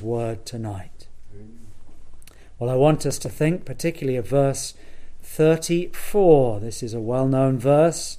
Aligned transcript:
word 0.00 0.46
tonight. 0.46 1.06
Well, 2.58 2.70
I 2.70 2.74
want 2.74 3.04
us 3.04 3.18
to 3.18 3.28
think 3.28 3.64
particularly 3.64 4.16
of 4.16 4.28
verse 4.28 4.74
34. 5.22 6.60
This 6.60 6.82
is 6.82 6.94
a 6.94 7.00
well 7.00 7.28
known 7.28 7.58
verse. 7.58 8.18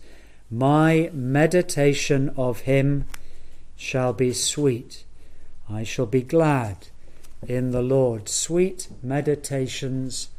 My 0.52 1.10
meditation 1.12 2.32
of 2.38 2.62
him 2.62 3.05
shall 3.76 4.13
be 4.13 4.34
sweet. 4.34 5.05
I 5.70 5.84
shall 5.84 6.05
be 6.05 6.21
glad 6.21 6.88
in 7.48 7.71
the 7.71 7.82
Lord. 7.82 8.30
Sweet 8.30 8.89
meditations 9.02 10.30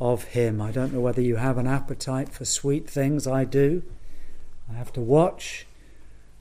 of 0.00 0.24
him. 0.24 0.60
I 0.60 0.72
don't 0.72 0.92
know 0.92 1.00
whether 1.00 1.22
you 1.22 1.36
have 1.36 1.58
an 1.58 1.66
appetite 1.66 2.30
for 2.30 2.44
sweet 2.44 2.88
things. 2.88 3.26
I 3.26 3.44
do. 3.44 3.82
I 4.70 4.74
have 4.74 4.92
to 4.94 5.00
watch 5.00 5.66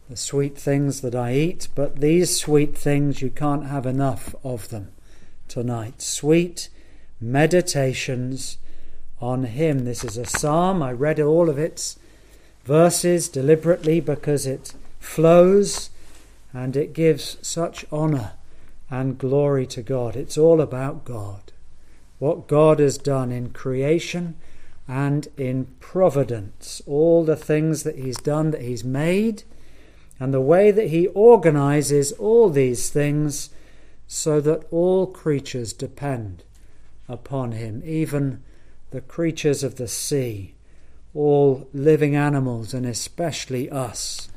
the 0.10 0.18
sweet 0.18 0.58
things 0.58 1.02
that 1.02 1.16
I 1.16 1.34
eat, 1.34 1.68
but 1.74 2.00
these 2.00 2.40
sweet 2.40 2.78
things, 2.78 3.22
you 3.22 3.30
can't 3.30 3.66
have 3.66 3.86
enough 3.86 4.36
of 4.44 4.70
them 4.70 4.92
tonight. 5.48 6.02
Sweet 6.02 6.70
meditations 7.20 8.58
on 9.20 9.44
Him. 9.46 9.86
This 9.86 10.04
is 10.04 10.18
a 10.18 10.26
psalm. 10.26 10.84
I 10.84 10.92
read 10.92 11.20
all 11.20 11.50
of 11.50 11.58
its 11.58 11.98
verses 12.66 13.30
deliberately 13.30 14.00
because 14.00 14.46
it 14.46 14.74
flows 15.00 15.90
and 16.54 16.76
it 16.76 16.94
gives 16.94 17.38
such 17.42 17.86
honour 17.92 18.34
and 18.90 19.18
glory 19.18 19.66
to 19.68 19.82
God. 19.82 20.16
It's 20.16 20.38
all 20.38 20.62
about 20.62 21.04
God. 21.04 21.52
What 22.20 22.48
God 22.48 22.80
has 22.80 22.98
done 22.98 23.32
in 23.32 23.50
creation 23.50 24.36
and 24.88 25.28
in 25.36 25.66
providence. 25.80 26.82
All 26.86 27.24
the 27.24 27.36
things 27.36 27.84
that 27.84 27.98
He's 27.98 28.18
done, 28.18 28.52
that 28.52 28.62
He's 28.62 28.84
made 28.84 29.44
and 30.20 30.34
the 30.34 30.42
way 30.42 30.72
that 30.72 30.88
he 30.88 31.08
organizes 31.08 32.12
all 32.14 32.50
these 32.50 32.90
things 32.90 33.50
so 34.08 34.40
that 34.42 34.64
all 34.72 35.08
creatures 35.08 35.74
depend 35.74 36.44
upon 37.08 37.52
him, 37.52 37.82
even 37.86 38.42
the 38.92 39.02
creatures 39.02 39.64
of 39.64 39.76
the 39.76 39.88
sea, 39.88 40.54
all 41.14 41.68
living 41.74 42.16
animals, 42.16 42.74
and 42.74 42.86
especially 42.86 43.70
us. 43.70 44.30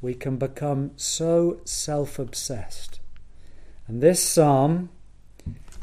We 0.00 0.14
can 0.14 0.36
become 0.36 0.92
so 0.96 1.60
self 1.64 2.18
obsessed. 2.18 3.00
And 3.86 4.00
this 4.00 4.22
psalm, 4.22 4.90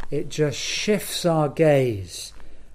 it 0.09 0.29
just 0.29 0.59
shifts 0.59 1.25
our 1.25 1.49
gaze 1.49 2.33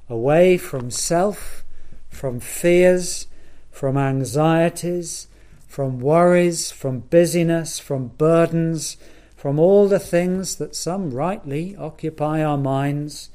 away 0.08 0.56
from 0.58 0.90
self, 0.90 1.64
from 2.08 2.40
fears, 2.40 3.26
from 3.70 3.96
anxieties 3.96 5.28
from 5.76 6.00
worries, 6.00 6.70
from 6.70 7.00
busyness, 7.00 7.78
from 7.78 8.08
burdens, 8.08 8.96
from 9.36 9.58
all 9.58 9.86
the 9.86 9.98
things 9.98 10.56
that 10.56 10.74
some 10.74 11.10
rightly 11.10 11.76
occupy 11.76 12.42
our 12.42 12.56
minds. 12.56 13.28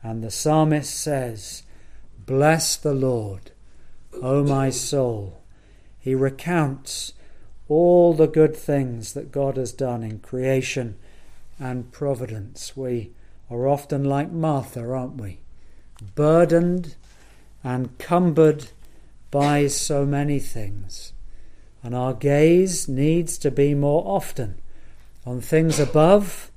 And 0.00 0.22
the 0.22 0.30
psalmist 0.30 0.94
says, 0.94 1.64
Bless 2.24 2.76
the 2.76 2.94
Lord, 2.94 3.50
O 4.22 4.44
my 4.44 4.70
soul. 4.70 5.42
He 5.98 6.14
recounts 6.14 7.12
all 7.68 8.14
the 8.14 8.28
good 8.28 8.54
things 8.54 9.12
that 9.14 9.32
God 9.32 9.56
has 9.56 9.72
done 9.72 10.04
in 10.04 10.20
creation 10.20 10.96
and 11.58 11.90
providence. 11.90 12.76
We 12.76 13.10
are 13.50 13.66
often 13.66 14.04
like 14.04 14.30
Martha, 14.30 14.88
aren't 14.88 15.16
we? 15.16 15.40
Burdened 16.14 16.94
and 17.64 17.98
cumbered 17.98 18.68
by 19.32 19.66
so 19.66 20.06
many 20.06 20.38
things. 20.38 21.14
And 21.82 21.94
our 21.94 22.12
gaze 22.12 22.88
needs 22.88 23.38
to 23.38 23.50
be 23.50 23.74
more 23.74 24.02
often 24.06 24.60
on 25.24 25.40
things 25.40 25.80
above 25.80 26.50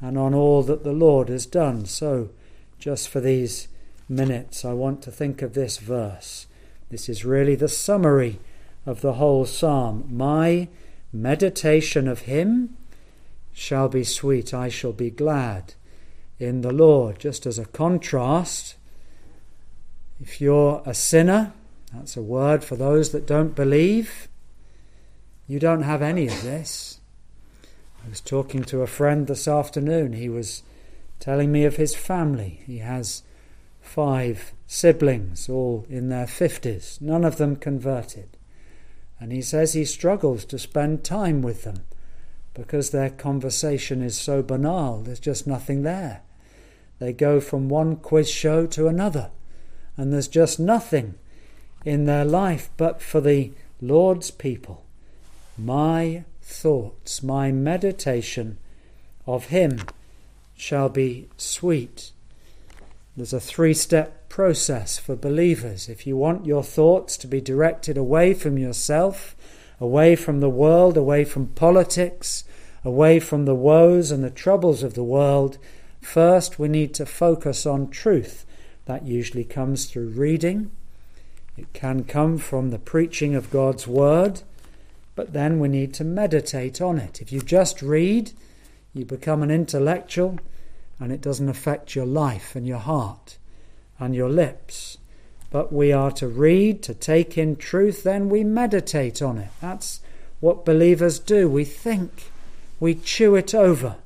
and 0.00 0.18
on 0.18 0.34
all 0.34 0.62
that 0.64 0.84
the 0.84 0.92
Lord 0.92 1.28
has 1.28 1.46
done. 1.46 1.86
So, 1.86 2.30
just 2.78 3.08
for 3.08 3.20
these 3.20 3.68
minutes, 4.08 4.64
I 4.64 4.72
want 4.72 5.02
to 5.02 5.10
think 5.10 5.42
of 5.42 5.54
this 5.54 5.78
verse. 5.78 6.46
This 6.90 7.08
is 7.08 7.24
really 7.24 7.54
the 7.54 7.68
summary 7.68 8.38
of 8.84 9.00
the 9.00 9.14
whole 9.14 9.46
psalm. 9.46 10.08
My 10.10 10.68
meditation 11.12 12.08
of 12.08 12.20
Him 12.22 12.76
shall 13.52 13.88
be 13.88 14.04
sweet, 14.04 14.52
I 14.52 14.68
shall 14.68 14.92
be 14.92 15.10
glad 15.10 15.74
in 16.38 16.62
the 16.62 16.72
Lord. 16.72 17.18
Just 17.18 17.46
as 17.46 17.58
a 17.58 17.66
contrast, 17.66 18.76
if 20.20 20.40
you're 20.40 20.82
a 20.84 20.94
sinner, 20.94 21.52
that's 21.92 22.16
a 22.16 22.22
word 22.22 22.64
for 22.64 22.76
those 22.76 23.10
that 23.10 23.26
don't 23.26 23.54
believe. 23.54 24.28
You 25.52 25.58
don't 25.58 25.82
have 25.82 26.00
any 26.00 26.28
of 26.28 26.42
this. 26.42 26.98
I 28.02 28.08
was 28.08 28.22
talking 28.22 28.64
to 28.64 28.80
a 28.80 28.86
friend 28.86 29.26
this 29.26 29.46
afternoon. 29.46 30.14
He 30.14 30.30
was 30.30 30.62
telling 31.20 31.52
me 31.52 31.66
of 31.66 31.76
his 31.76 31.94
family. 31.94 32.62
He 32.66 32.78
has 32.78 33.22
five 33.78 34.54
siblings, 34.66 35.50
all 35.50 35.84
in 35.90 36.08
their 36.08 36.24
50s, 36.24 37.02
none 37.02 37.22
of 37.22 37.36
them 37.36 37.56
converted. 37.56 38.38
And 39.20 39.30
he 39.30 39.42
says 39.42 39.74
he 39.74 39.84
struggles 39.84 40.46
to 40.46 40.58
spend 40.58 41.04
time 41.04 41.42
with 41.42 41.64
them 41.64 41.84
because 42.54 42.88
their 42.88 43.10
conversation 43.10 44.00
is 44.00 44.18
so 44.18 44.42
banal, 44.42 45.02
there's 45.02 45.20
just 45.20 45.46
nothing 45.46 45.82
there. 45.82 46.22
They 46.98 47.12
go 47.12 47.40
from 47.40 47.68
one 47.68 47.96
quiz 47.96 48.30
show 48.30 48.66
to 48.68 48.88
another, 48.88 49.30
and 49.98 50.14
there's 50.14 50.28
just 50.28 50.58
nothing 50.58 51.16
in 51.84 52.06
their 52.06 52.24
life 52.24 52.70
but 52.78 53.02
for 53.02 53.20
the 53.20 53.52
Lord's 53.82 54.30
people 54.30 54.86
my 55.56 56.24
thoughts, 56.40 57.22
my 57.22 57.52
meditation 57.52 58.58
of 59.26 59.46
Him 59.46 59.80
shall 60.56 60.88
be 60.88 61.28
sweet. 61.36 62.12
There's 63.16 63.32
a 63.32 63.40
three 63.40 63.74
step 63.74 64.28
process 64.28 64.98
for 64.98 65.14
believers. 65.14 65.88
If 65.88 66.06
you 66.06 66.16
want 66.16 66.46
your 66.46 66.62
thoughts 66.62 67.16
to 67.18 67.26
be 67.26 67.40
directed 67.40 67.98
away 67.98 68.32
from 68.32 68.56
yourself, 68.56 69.36
away 69.78 70.16
from 70.16 70.40
the 70.40 70.48
world, 70.48 70.96
away 70.96 71.24
from 71.24 71.48
politics, 71.48 72.44
away 72.84 73.20
from 73.20 73.44
the 73.44 73.54
woes 73.54 74.10
and 74.10 74.24
the 74.24 74.30
troubles 74.30 74.82
of 74.82 74.94
the 74.94 75.04
world, 75.04 75.58
first 76.00 76.58
we 76.58 76.68
need 76.68 76.94
to 76.94 77.04
focus 77.04 77.66
on 77.66 77.90
truth. 77.90 78.46
That 78.86 79.04
usually 79.04 79.44
comes 79.44 79.84
through 79.84 80.08
reading. 80.08 80.70
It 81.56 81.72
can 81.72 82.04
come 82.04 82.38
from 82.38 82.70
the 82.70 82.78
preaching 82.78 83.34
of 83.34 83.50
God's 83.50 83.86
Word. 83.86 84.40
But 85.14 85.32
then 85.32 85.58
we 85.60 85.68
need 85.68 85.92
to 85.94 86.04
meditate 86.04 86.80
on 86.80 86.98
it. 86.98 87.20
If 87.20 87.32
you 87.32 87.40
just 87.40 87.82
read, 87.82 88.32
you 88.94 89.04
become 89.04 89.42
an 89.42 89.50
intellectual 89.50 90.38
and 90.98 91.12
it 91.12 91.20
doesn't 91.20 91.48
affect 91.48 91.94
your 91.94 92.06
life 92.06 92.54
and 92.54 92.66
your 92.66 92.78
heart 92.78 93.38
and 93.98 94.14
your 94.14 94.30
lips. 94.30 94.98
But 95.50 95.72
we 95.72 95.92
are 95.92 96.10
to 96.12 96.26
read, 96.26 96.82
to 96.84 96.94
take 96.94 97.36
in 97.36 97.56
truth, 97.56 98.04
then 98.04 98.28
we 98.28 98.42
meditate 98.42 99.20
on 99.20 99.38
it. 99.38 99.50
That's 99.60 100.00
what 100.40 100.64
believers 100.64 101.18
do. 101.18 101.48
We 101.48 101.64
think, 101.64 102.30
we 102.80 102.94
chew 102.94 103.34
it 103.34 103.54
over, 103.54 103.96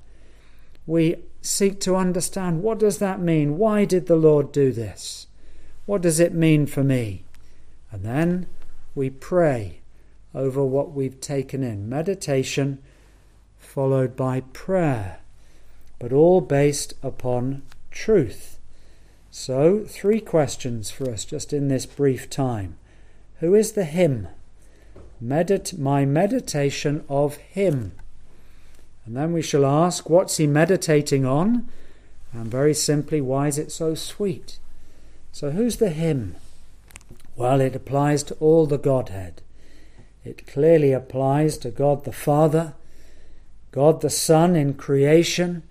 we 0.86 1.16
seek 1.40 1.80
to 1.80 1.96
understand 1.96 2.62
what 2.62 2.78
does 2.78 2.98
that 2.98 3.20
mean? 3.20 3.58
Why 3.58 3.84
did 3.84 4.06
the 4.06 4.16
Lord 4.16 4.50
do 4.52 4.72
this? 4.72 5.26
What 5.86 6.02
does 6.02 6.18
it 6.18 6.34
mean 6.34 6.66
for 6.66 6.82
me? 6.82 7.22
And 7.92 8.04
then 8.04 8.46
we 8.94 9.10
pray 9.10 9.80
over 10.36 10.62
what 10.62 10.92
we've 10.92 11.20
taken 11.20 11.64
in. 11.64 11.88
Meditation 11.88 12.78
followed 13.58 14.14
by 14.14 14.40
prayer, 14.52 15.18
but 15.98 16.12
all 16.12 16.40
based 16.40 16.92
upon 17.02 17.62
truth. 17.90 18.58
So, 19.30 19.84
three 19.86 20.20
questions 20.20 20.90
for 20.90 21.10
us 21.10 21.24
just 21.24 21.52
in 21.52 21.68
this 21.68 21.86
brief 21.86 22.30
time. 22.30 22.76
Who 23.40 23.54
is 23.54 23.72
the 23.72 23.84
Him? 23.84 24.28
Medit- 25.22 25.78
my 25.78 26.04
meditation 26.04 27.04
of 27.08 27.36
Him. 27.36 27.92
And 29.04 29.16
then 29.16 29.32
we 29.32 29.42
shall 29.42 29.64
ask, 29.64 30.08
what's 30.10 30.36
He 30.36 30.46
meditating 30.46 31.24
on? 31.24 31.68
And 32.32 32.46
very 32.46 32.74
simply, 32.74 33.20
why 33.20 33.48
is 33.48 33.58
it 33.58 33.72
so 33.72 33.94
sweet? 33.94 34.58
So, 35.32 35.50
who's 35.50 35.76
the 35.76 35.90
Him? 35.90 36.36
Well, 37.36 37.60
it 37.60 37.76
applies 37.76 38.22
to 38.24 38.34
all 38.34 38.66
the 38.66 38.78
Godhead. 38.78 39.42
It 40.26 40.44
clearly 40.44 40.92
applies 40.92 41.56
to 41.58 41.70
God 41.70 42.04
the 42.04 42.10
Father, 42.10 42.74
God 43.70 44.00
the 44.00 44.10
Son 44.10 44.56
in 44.56 44.74
creation, 44.74 45.62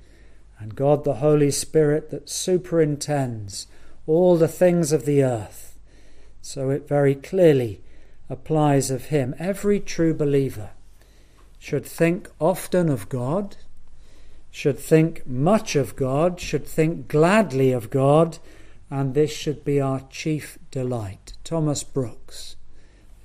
and 0.58 0.76
God 0.76 1.04
the 1.04 1.16
Holy 1.16 1.52
Spirit 1.52 2.10
that 2.12 2.30
superintends 2.30 3.68
all 4.08 4.38
the 4.38 4.48
things 4.48 4.94
of 4.94 5.04
the 5.04 5.22
earth. 5.22 5.78
So 6.42 6.70
it 6.70 6.88
very 6.88 7.16
clearly 7.16 7.82
applies 8.30 8.90
of 8.90 9.06
Him. 9.06 9.36
Every 9.38 9.82
true 9.82 10.14
believer 10.14 10.70
should 11.60 11.86
think 11.86 12.30
often 12.40 12.88
of 12.88 13.10
God, 13.10 13.58
should 14.52 14.80
think 14.80 15.28
much 15.28 15.76
of 15.76 15.98
God, 15.98 16.40
should 16.40 16.66
think 16.66 17.10
gladly 17.10 17.74
of 17.74 17.90
God, 17.90 18.38
and 18.90 19.16
this 19.16 19.34
should 19.34 19.66
be 19.66 19.82
our 19.82 20.00
chief 20.10 20.58
delight. 20.72 21.34
Thomas 21.44 21.84
Brooks 21.84 22.56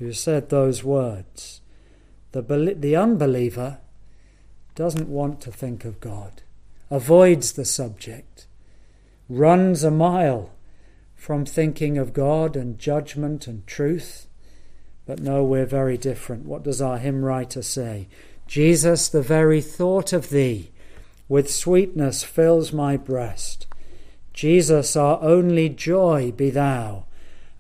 who 0.01 0.13
said 0.13 0.49
those 0.49 0.83
words. 0.83 1.61
The, 2.33 2.43
the 2.77 2.97
unbeliever 2.97 3.79
doesn't 4.75 5.09
want 5.09 5.41
to 5.43 5.53
think 5.53 5.85
of 5.85 6.01
God. 6.01 6.43
avoids 6.91 7.53
the 7.53 7.65
subject, 7.65 8.47
runs 9.29 9.85
a 9.85 9.91
mile 9.91 10.51
from 11.15 11.45
thinking 11.45 11.99
of 11.99 12.13
God 12.13 12.57
and 12.57 12.79
judgment 12.79 13.47
and 13.47 13.65
truth. 13.67 14.27
But 15.07 15.21
no, 15.21 15.45
we're 15.45 15.67
very 15.67 15.97
different. 15.97 16.47
What 16.47 16.65
does 16.65 16.83
our 16.83 16.99
hymn 16.99 17.25
writer 17.25 17.63
say? 17.63 18.09
Jesus, 18.47 19.09
the 19.09 19.23
very 19.23 19.61
thought 19.61 20.13
of 20.13 20.31
thee 20.31 20.71
with 21.29 21.51
sweetness 21.51 22.25
fills 22.25 22.73
my 22.73 22.97
breast. 22.97 23.67
Jesus, 24.33 24.97
our 24.97 25.23
only 25.23 25.69
joy 25.69 26.33
be 26.33 26.51
thou, 26.51 27.05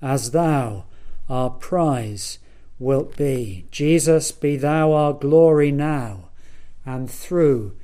as 0.02 0.30
thou 0.30 0.86
our 1.30 1.48
prize 1.48 2.38
wilt 2.78 3.16
be. 3.16 3.66
Jesus, 3.70 4.32
be 4.32 4.56
thou 4.56 4.92
our 4.92 5.12
glory 5.14 5.70
now 5.70 6.28
and 6.84 7.10
through 7.10 7.76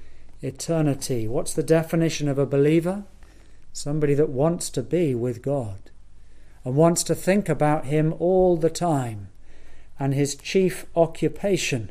eternity. 0.42 1.28
What's 1.28 1.54
the 1.54 1.62
definition 1.62 2.28
of 2.28 2.38
a 2.38 2.46
believer? 2.46 3.04
Somebody 3.72 4.14
that 4.14 4.28
wants 4.28 4.68
to 4.70 4.82
be 4.82 5.14
with 5.14 5.42
God 5.42 5.90
and 6.64 6.74
wants 6.74 7.04
to 7.04 7.14
think 7.14 7.48
about 7.48 7.84
Him 7.84 8.14
all 8.18 8.56
the 8.56 8.70
time, 8.70 9.28
and 10.00 10.12
his 10.12 10.34
chief 10.34 10.84
occupation 10.94 11.90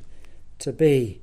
to 0.60 0.72
be 0.72 1.22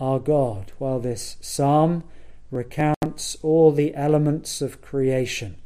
our 0.00 0.18
God. 0.18 0.72
While 0.78 1.00
this 1.00 1.36
psalm 1.40 2.04
recounts 2.50 3.36
all 3.42 3.70
the 3.70 3.94
elements 3.94 4.60
of 4.62 4.80
creation 4.80 5.56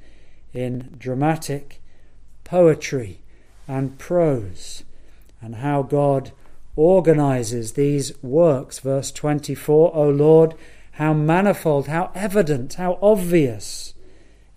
in 0.53 0.95
dramatic 0.99 1.81
poetry 2.45 3.21
and 3.71 3.97
prose, 3.99 4.83
and 5.41 5.57
how 5.57 5.81
God 5.81 6.33
organizes 6.75 7.75
these 7.75 8.13
works. 8.21 8.81
Verse 8.81 9.13
24 9.13 9.95
O 9.95 10.11
Lord, 10.11 10.55
how 10.93 11.13
manifold, 11.13 11.87
how 11.87 12.11
evident, 12.13 12.75
how 12.75 12.99
obvious 13.01 13.95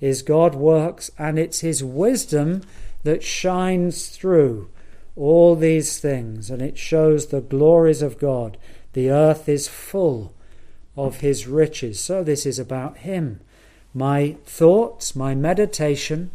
is 0.02 0.24
God 0.24 0.56
works, 0.56 1.12
and 1.20 1.38
it's 1.38 1.60
His 1.60 1.84
wisdom 1.84 2.64
that 3.04 3.22
shines 3.22 4.10
through 4.10 4.70
all 5.16 5.56
these 5.56 6.00
things, 6.00 6.50
and 6.50 6.60
it 6.60 6.80
shows 6.80 7.28
the 7.28 7.42
glories 7.42 8.02
of 8.02 8.18
God. 8.18 8.58
The 8.94 9.12
earth 9.12 9.48
is 9.48 9.68
full 9.68 10.34
of 10.98 11.20
His 11.20 11.48
riches. 11.48 12.00
So 12.00 12.24
this 12.24 12.48
is 12.48 12.58
about 12.58 12.98
Him. 12.98 13.42
My 13.94 14.38
thoughts, 14.44 15.16
my 15.16 15.36
meditation, 15.36 16.32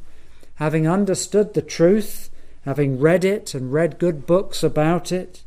having 0.55 0.87
understood 0.87 1.55
the 1.55 1.63
truth, 1.63 2.31
having 2.69 3.01
read 3.01 3.25
it 3.25 3.55
and 3.55 3.73
read 3.73 3.99
good 3.99 4.27
books 4.27 4.63
about 4.63 5.11
it, 5.11 5.43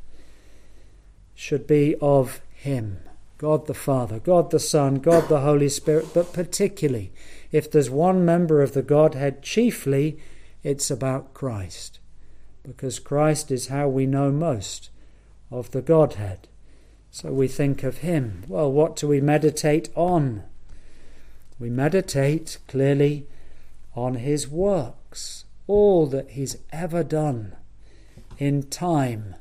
should 1.35 1.67
be 1.67 1.95
of 2.01 2.41
Him. 2.51 2.97
God 3.37 3.67
the 3.67 3.75
Father, 3.75 4.17
God 4.17 4.49
the 4.49 4.59
Son, 4.59 4.95
God 4.95 5.29
the 5.29 5.41
Holy 5.41 5.69
Spirit, 5.69 6.07
but 6.15 6.33
particularly, 6.33 7.11
if 7.51 7.69
there's 7.69 7.91
one 7.91 8.25
member 8.25 8.63
of 8.63 8.73
the 8.73 8.81
Godhead, 8.81 9.43
chiefly 9.43 10.17
it's 10.63 10.89
about 10.89 11.35
Christ, 11.35 11.99
because 12.63 12.97
Christ 12.97 13.51
is 13.51 13.67
how 13.67 13.87
we 13.87 14.07
know 14.07 14.31
most 14.31 14.89
of 15.51 15.69
the 15.69 15.83
Godhead. 15.83 16.47
So 17.11 17.31
we 17.31 17.47
think 17.47 17.83
of 17.83 17.99
Him. 17.99 18.45
Well, 18.47 18.71
what 18.71 18.95
do 18.95 19.07
we 19.07 19.21
meditate 19.21 19.89
on? 19.93 20.41
We 21.59 21.69
meditate 21.69 22.57
clearly 22.67 23.27
on 23.95 24.15
His 24.15 24.47
works, 24.47 25.45
all 25.71 26.05
that 26.07 26.31
He's 26.31 26.57
ever 26.73 27.03
done 27.03 27.55
in 28.37 28.63
time 28.63 29.35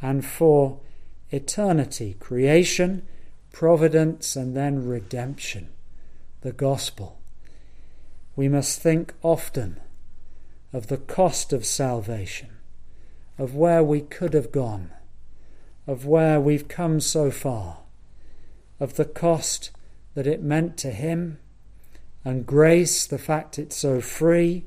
and 0.00 0.24
for 0.24 0.80
eternity 1.30 2.16
creation 2.18 3.02
providence, 3.56 4.36
and 4.36 4.54
then 4.54 4.86
redemption, 4.86 5.66
the 6.42 6.52
gospel. 6.52 7.18
We 8.36 8.50
must 8.50 8.82
think 8.82 9.14
often 9.22 9.80
of 10.74 10.88
the 10.88 10.98
cost 10.98 11.54
of 11.54 11.64
salvation, 11.64 12.50
of 13.38 13.54
where 13.54 13.82
we 13.82 14.02
could 14.02 14.34
have 14.34 14.52
gone, 14.52 14.90
of 15.86 16.04
where 16.04 16.38
we've 16.38 16.68
come 16.68 17.00
so 17.00 17.30
far, 17.30 17.78
of 18.78 18.96
the 18.96 19.06
cost 19.06 19.70
that 20.12 20.26
it 20.26 20.42
meant 20.42 20.76
to 20.76 20.90
Him, 20.90 21.38
and 22.26 22.44
grace, 22.44 23.06
the 23.06 23.16
fact 23.16 23.58
it's 23.58 23.76
so 23.76 24.02
free, 24.02 24.66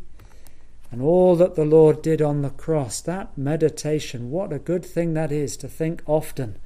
and 0.91 1.01
all 1.01 1.35
that 1.35 1.55
the 1.55 1.65
Lord 1.65 2.01
did 2.01 2.21
on 2.21 2.41
the 2.41 2.49
cross. 2.49 3.01
That 3.01 3.37
meditation, 3.37 4.31
what 4.31 4.51
a 4.51 4.59
good 4.59 4.85
thing 4.85 5.13
that 5.13 5.31
is 5.31 5.55
to 5.57 5.67
think 5.67 6.01
often 6.05 6.57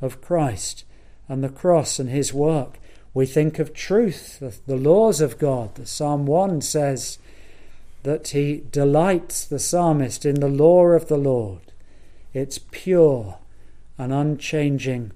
of 0.00 0.20
Christ 0.20 0.84
and 1.28 1.42
the 1.42 1.48
cross 1.48 1.98
and 1.98 2.10
his 2.10 2.34
work. 2.34 2.78
We 3.14 3.26
think 3.26 3.58
of 3.58 3.72
truth, 3.72 4.38
the 4.66 4.76
laws 4.76 5.20
of 5.20 5.38
God. 5.38 5.74
The 5.74 5.86
Psalm 5.86 6.26
1 6.26 6.60
says 6.60 7.18
that 8.02 8.28
he 8.28 8.64
delights 8.70 9.44
the 9.44 9.58
psalmist 9.58 10.24
in 10.24 10.36
the 10.36 10.48
law 10.48 10.86
of 10.86 11.08
the 11.08 11.18
Lord. 11.18 11.72
It's 12.32 12.58
pure 12.58 13.38
and 13.98 14.12
unchanging 14.12 15.12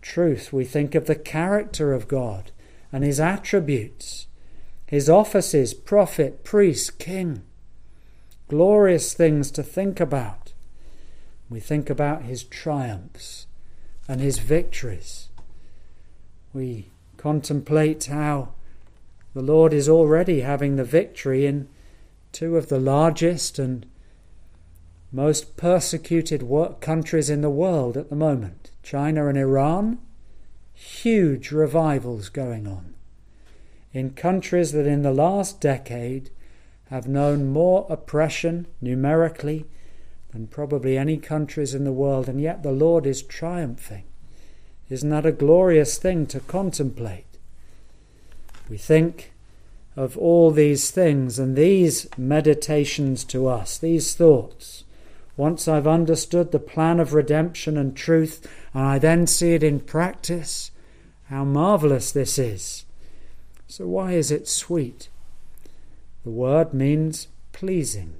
truth. 0.00 0.52
We 0.52 0.64
think 0.64 0.94
of 0.94 1.06
the 1.06 1.16
character 1.16 1.92
of 1.92 2.08
God 2.08 2.52
and 2.92 3.04
his 3.04 3.18
attributes, 3.18 4.26
his 4.86 5.08
offices, 5.08 5.74
prophet, 5.74 6.44
priest, 6.44 6.98
king. 6.98 7.42
Glorious 8.52 9.14
things 9.14 9.50
to 9.52 9.62
think 9.62 9.98
about. 9.98 10.52
We 11.48 11.58
think 11.58 11.88
about 11.88 12.24
his 12.24 12.44
triumphs 12.44 13.46
and 14.06 14.20
his 14.20 14.38
victories 14.40 15.30
we 16.52 16.90
contemplate 17.16 18.04
how 18.04 18.50
the 19.34 19.40
Lord 19.40 19.72
is 19.72 19.88
already 19.88 20.40
having 20.40 20.76
the 20.76 20.84
victory 20.84 21.46
in 21.46 21.66
two 22.30 22.58
of 22.58 22.68
the 22.68 22.78
largest 22.78 23.58
and 23.58 23.86
most 25.10 25.56
persecuted 25.56 26.46
countries 26.80 27.30
in 27.30 27.40
the 27.40 27.50
world 27.50 27.96
at 27.96 28.10
the 28.10 28.16
moment 28.16 28.70
China 28.82 29.28
and 29.28 29.38
Iran. 29.38 29.98
Huge 30.74 31.52
revivals 31.52 32.28
going 32.28 32.66
on 32.66 32.94
in 33.92 34.10
countries 34.10 34.72
that 34.72 34.86
in 34.86 35.00
the 35.00 35.12
last 35.12 35.60
decade 35.60 36.28
have 36.92 37.08
known 37.08 37.50
more 37.50 37.86
oppression 37.88 38.66
numerically 38.82 39.64
than 40.30 40.46
probably 40.46 40.98
any 40.98 41.16
countries 41.16 41.74
in 41.74 41.84
the 41.84 41.92
world, 41.92 42.28
and 42.28 42.38
yet 42.38 42.62
the 42.62 42.70
Lord 42.70 43.06
is 43.06 43.22
triumphing. 43.22 44.04
Isn't 44.90 45.08
that 45.08 45.24
a 45.24 45.32
glorious 45.32 45.96
thing 45.96 46.26
to 46.26 46.40
contemplate? 46.40 47.38
We 48.68 48.76
think 48.76 49.32
of 49.96 50.18
all 50.18 50.50
these 50.50 50.90
things 50.90 51.38
and 51.38 51.56
these 51.56 52.08
meditations 52.18 53.24
to 53.24 53.48
us, 53.48 53.78
these 53.78 54.14
thoughts. 54.14 54.84
Once 55.34 55.66
I've 55.66 55.86
understood 55.86 56.52
the 56.52 56.58
plan 56.58 57.00
of 57.00 57.14
redemption 57.14 57.78
and 57.78 57.96
truth, 57.96 58.46
and 58.74 58.84
I 58.84 58.98
then 58.98 59.26
see 59.26 59.54
it 59.54 59.62
in 59.62 59.80
practice, 59.80 60.70
how 61.30 61.44
marvelous 61.44 62.12
this 62.12 62.38
is. 62.38 62.84
So, 63.66 63.86
why 63.86 64.12
is 64.12 64.30
it 64.30 64.46
sweet? 64.46 65.08
The 66.24 66.30
word 66.30 66.72
means 66.72 67.28
pleasing. 67.52 68.14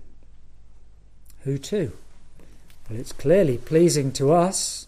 Who 1.40 1.58
to? 1.58 1.92
Well, 2.88 2.98
it's 2.98 3.12
clearly 3.12 3.58
pleasing 3.58 4.12
to 4.12 4.32
us 4.32 4.86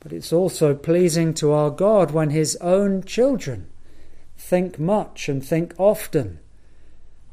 but 0.00 0.12
it's 0.12 0.32
also 0.32 0.74
pleasing 0.74 1.34
to 1.34 1.52
our 1.52 1.70
God 1.70 2.10
when 2.12 2.30
His 2.30 2.56
own 2.56 3.02
children 3.02 3.68
think 4.36 4.78
much 4.78 5.28
and 5.28 5.44
think 5.44 5.74
often 5.76 6.38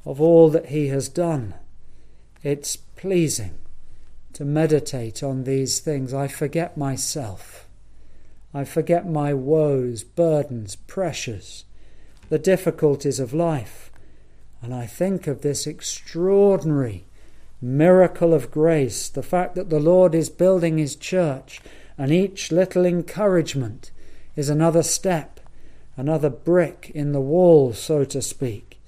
of 0.03 0.19
all 0.19 0.49
that 0.49 0.67
He 0.67 0.87
has 0.87 1.07
done. 1.07 1.53
It's 2.43 2.75
pleasing 2.75 3.55
to 4.33 4.45
meditate 4.45 5.23
on 5.23 5.43
these 5.43 5.79
things. 5.79 6.13
I 6.13 6.27
forget 6.27 6.75
myself. 6.75 7.67
I 8.53 8.63
forget 8.63 9.07
my 9.07 9.33
woes, 9.33 10.03
burdens, 10.03 10.75
pressures, 10.75 11.65
the 12.29 12.39
difficulties 12.39 13.19
of 13.19 13.33
life, 13.33 13.84
and 14.61 14.73
I 14.73 14.85
think 14.85 15.27
of 15.27 15.41
this 15.41 15.67
extraordinary 15.67 17.05
miracle 17.61 18.33
of 18.33 18.51
grace, 18.51 19.09
the 19.09 19.23
fact 19.23 19.55
that 19.55 19.69
the 19.69 19.79
Lord 19.79 20.13
is 20.13 20.29
building 20.29 20.77
His 20.77 20.95
church 20.95 21.61
and 21.97 22.11
each 22.11 22.51
little 22.51 22.85
encouragement 22.85 23.91
is 24.35 24.49
another 24.49 24.83
step, 24.83 25.39
another 25.95 26.29
brick 26.29 26.91
in 26.93 27.11
the 27.11 27.21
wall, 27.21 27.73
so 27.73 28.03
to 28.05 28.21
speak. 28.21 28.79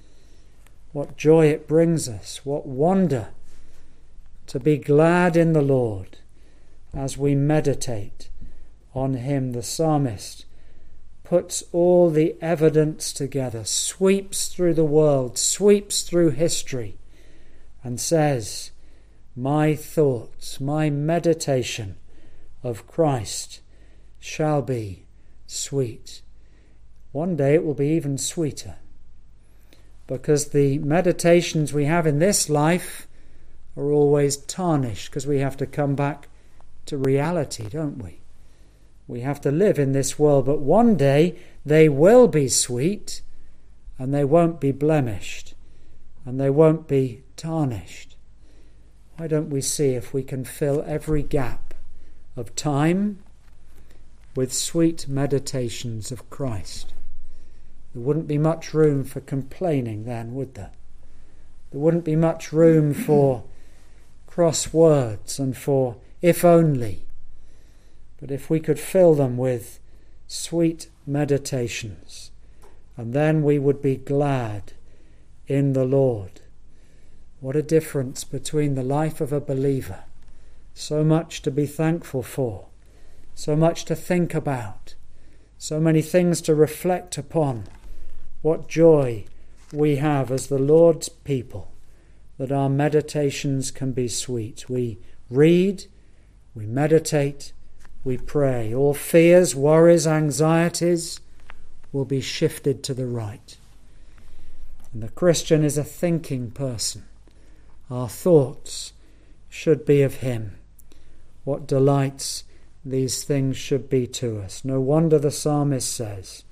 What 0.92 1.16
joy 1.16 1.46
it 1.46 1.66
brings 1.66 2.08
us, 2.08 2.44
what 2.44 2.66
wonder 2.66 3.28
to 4.48 4.58
be 4.58 4.78
glad 4.78 5.36
in 5.36 5.52
the 5.52 5.62
Lord 5.62 6.18
as 6.94 7.18
we 7.18 7.34
meditate 7.34 8.30
on 8.94 9.14
Him. 9.14 9.52
The 9.52 9.62
psalmist 9.62 10.46
puts 11.28 11.62
all 11.72 12.08
the 12.08 12.34
evidence 12.40 13.12
together, 13.12 13.62
sweeps 13.62 14.48
through 14.48 14.72
the 14.72 14.82
world, 14.82 15.36
sweeps 15.36 16.00
through 16.00 16.30
history, 16.30 16.96
and 17.84 18.00
says, 18.00 18.70
My 19.36 19.74
thoughts, 19.74 20.58
my 20.58 20.88
meditation 20.88 21.96
of 22.62 22.86
Christ 22.86 23.60
shall 24.18 24.62
be 24.62 25.04
sweet. 25.46 26.22
one 27.12 27.36
day 27.36 27.54
it 27.54 27.64
will 27.64 27.74
be 27.74 27.88
even 27.88 28.16
sweeter. 28.16 28.76
Because 30.06 30.48
the 30.48 30.78
meditations 30.78 31.74
we 31.74 31.84
have 31.84 32.06
in 32.06 32.20
this 32.20 32.48
life 32.48 33.06
are 33.76 33.92
always 33.92 34.38
tarnished 34.38 35.10
because 35.10 35.26
we 35.26 35.40
have 35.40 35.58
to 35.58 35.66
come 35.66 35.94
back 35.94 36.28
to 36.86 36.96
reality, 36.96 37.68
don't 37.68 38.02
we? 38.02 38.20
We 39.08 39.20
have 39.22 39.40
to 39.40 39.50
live 39.50 39.78
in 39.78 39.92
this 39.92 40.18
world, 40.18 40.44
but 40.44 40.60
one 40.60 40.94
day 40.94 41.36
they 41.64 41.88
will 41.88 42.28
be 42.28 42.46
sweet 42.46 43.22
and 43.98 44.14
they 44.14 44.24
won't 44.24 44.60
be 44.60 44.70
blemished 44.70 45.54
and 46.26 46.38
they 46.38 46.50
won't 46.50 46.86
be 46.86 47.22
tarnished. 47.36 48.16
Why 49.16 49.26
don't 49.26 49.48
we 49.48 49.62
see 49.62 49.94
if 49.94 50.12
we 50.12 50.22
can 50.22 50.44
fill 50.44 50.84
every 50.86 51.22
gap 51.22 51.72
of 52.36 52.54
time 52.54 53.20
with 54.36 54.52
sweet 54.52 55.08
meditations 55.08 56.12
of 56.12 56.28
Christ? 56.28 56.92
There 57.94 58.02
wouldn't 58.02 58.28
be 58.28 58.38
much 58.38 58.74
room 58.74 59.04
for 59.04 59.20
complaining 59.20 60.04
then, 60.04 60.34
would 60.34 60.54
there? 60.54 60.72
There 61.70 61.80
wouldn't 61.80 62.04
be 62.04 62.14
much 62.14 62.52
room 62.52 62.92
for 62.92 63.44
cross 64.26 64.72
words 64.72 65.38
and 65.38 65.56
for 65.56 65.96
if 66.20 66.44
only. 66.44 67.07
But 68.20 68.30
if 68.30 68.50
we 68.50 68.60
could 68.60 68.80
fill 68.80 69.14
them 69.14 69.36
with 69.36 69.80
sweet 70.26 70.88
meditations, 71.06 72.30
and 72.96 73.12
then 73.12 73.42
we 73.42 73.58
would 73.58 73.80
be 73.80 73.96
glad 73.96 74.72
in 75.46 75.72
the 75.72 75.84
Lord. 75.84 76.40
What 77.40 77.56
a 77.56 77.62
difference 77.62 78.24
between 78.24 78.74
the 78.74 78.82
life 78.82 79.20
of 79.20 79.32
a 79.32 79.40
believer. 79.40 80.04
So 80.74 81.04
much 81.04 81.42
to 81.42 81.50
be 81.50 81.66
thankful 81.66 82.22
for, 82.22 82.66
so 83.34 83.54
much 83.54 83.84
to 83.86 83.94
think 83.94 84.34
about, 84.34 84.96
so 85.56 85.80
many 85.80 86.02
things 86.02 86.40
to 86.42 86.54
reflect 86.54 87.16
upon. 87.18 87.64
What 88.42 88.68
joy 88.68 89.24
we 89.72 89.96
have 89.96 90.30
as 90.30 90.46
the 90.46 90.58
Lord's 90.58 91.08
people 91.08 91.72
that 92.38 92.52
our 92.52 92.68
meditations 92.68 93.70
can 93.70 93.92
be 93.92 94.08
sweet. 94.08 94.68
We 94.68 94.98
read, 95.28 95.86
we 96.54 96.66
meditate, 96.66 97.52
we 98.04 98.16
pray. 98.16 98.74
All 98.74 98.94
fears, 98.94 99.54
worries, 99.54 100.06
anxieties 100.06 101.20
will 101.92 102.04
be 102.04 102.20
shifted 102.20 102.82
to 102.84 102.94
the 102.94 103.06
right. 103.06 103.56
And 104.92 105.02
the 105.02 105.08
Christian 105.08 105.64
is 105.64 105.76
a 105.76 105.84
thinking 105.84 106.50
person. 106.50 107.04
Our 107.90 108.08
thoughts 108.08 108.92
should 109.48 109.84
be 109.84 110.02
of 110.02 110.16
Him. 110.16 110.56
What 111.44 111.66
delights 111.66 112.44
these 112.84 113.24
things 113.24 113.56
should 113.56 113.88
be 113.88 114.06
to 114.06 114.40
us. 114.40 114.64
No 114.64 114.80
wonder 114.80 115.18
the 115.18 115.30
psalmist 115.30 115.92
says, 115.92 116.44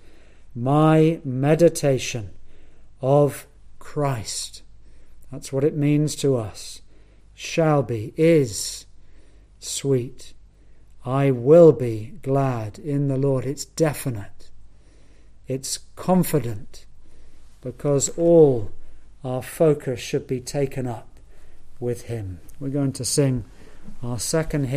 My 0.55 1.21
meditation 1.25 2.31
of 3.01 3.47
Christ. 3.79 4.63
That's 5.31 5.53
what 5.53 5.65
it 5.65 5.77
means 5.77 6.17
to 6.17 6.37
us. 6.37 6.83
Shall 7.35 7.83
be, 7.83 8.15
is 8.17 8.87
sweet. 9.59 10.35
I 11.07 11.31
will 11.31 11.71
be 11.71 12.15
glad 12.23 12.81
in 12.81 13.07
the 13.07 13.17
Lord. 13.17 13.47
It's 13.47 13.65
definite, 13.65 14.51
it's 15.47 15.79
confident, 15.95 16.85
because 17.63 18.09
all 18.19 18.73
our 19.25 19.41
focus 19.41 20.01
should 20.01 20.27
be 20.27 20.41
taken 20.41 20.89
up 20.89 21.09
with 21.79 22.03
Him. 22.03 22.41
We're 22.59 22.71
going 22.71 22.93
to 22.95 23.05
sing 23.05 23.45
our 24.03 24.19
second 24.19 24.65
hymn. 24.65 24.75